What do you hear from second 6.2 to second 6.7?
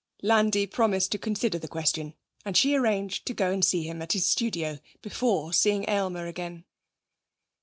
again.